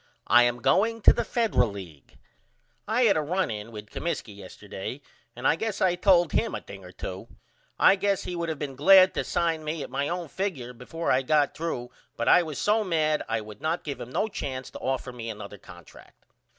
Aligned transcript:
I 0.25 0.45
am 0.45 0.63
going 0.63 1.03
to 1.03 1.13
the 1.13 1.23
Federal 1.23 1.69
League. 1.69 2.17
I 2.87 3.03
had 3.03 3.15
a 3.15 3.21
run 3.21 3.51
in 3.51 3.71
with 3.71 3.91
Comiskey 3.91 4.35
yesterday 4.35 4.99
and 5.35 5.47
I 5.47 5.55
guess 5.55 5.79
I 5.79 5.93
told 5.93 6.31
him 6.31 6.55
a 6.55 6.61
thing 6.61 6.83
or 6.83 6.91
2. 6.91 7.27
I 7.77 7.95
guess 7.97 8.23
he 8.23 8.35
would 8.35 8.49
of 8.49 8.57
been 8.57 8.75
glad 8.75 9.13
to 9.13 9.23
sign 9.23 9.63
me 9.63 9.83
at 9.83 9.91
my 9.91 10.09
own 10.09 10.27
figure 10.27 10.73
before 10.73 11.11
I 11.11 11.21
got 11.21 11.53
threw 11.53 11.91
but 12.17 12.27
I 12.27 12.41
was 12.41 12.57
so 12.57 12.83
mad 12.83 13.21
I 13.29 13.41
would 13.41 13.61
not 13.61 13.83
give 13.83 14.01
him 14.01 14.09
no 14.09 14.27
chance 14.27 14.71
to 14.71 14.79
offer 14.79 15.11
me 15.13 15.29
another 15.29 15.59
contract. 15.59 16.25